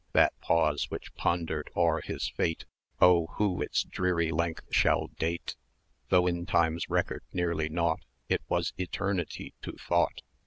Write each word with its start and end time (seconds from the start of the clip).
That 0.13 0.33
pause, 0.41 0.85
which 0.89 1.13
pondered 1.13 1.69
o'er 1.77 2.01
his 2.01 2.27
fate, 2.29 2.65
Oh, 2.99 3.27
who 3.35 3.61
its 3.61 3.83
dreary 3.83 4.31
length 4.31 4.63
shall 4.71 5.09
date! 5.19 5.55
270 6.09 6.09
Though 6.09 6.25
in 6.25 6.45
Time's 6.47 6.89
record 6.89 7.21
nearly 7.33 7.69
nought, 7.69 8.05
It 8.27 8.41
was 8.49 8.73
Eternity 8.79 9.53
to 9.61 9.73
Thought! 9.73 10.23